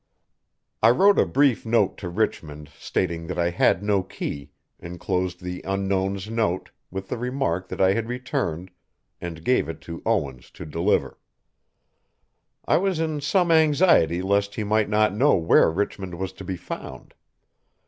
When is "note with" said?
6.27-7.07